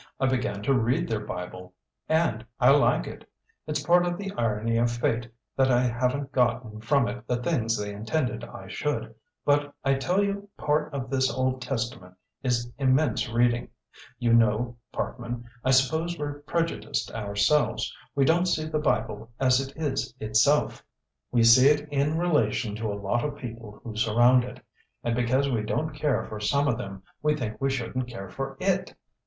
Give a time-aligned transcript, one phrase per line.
[0.19, 1.75] "I began to read their Bible,
[2.09, 3.29] and I like it.
[3.67, 7.77] It's part of the irony of fate that I haven't gotten from it the things
[7.77, 9.13] they intended I should;
[9.45, 13.69] but I tell you part of this Old Testament is immense reading.
[14.17, 17.95] You know, Parkman, I suppose we're prejudiced ourselves.
[18.15, 20.83] We don't see the Bible as it is itself.
[21.31, 24.65] We see it in relation to a lot of people who surround it.
[25.03, 28.57] And because we don't care for some of them we think we shouldn't care for
[28.59, 28.95] it.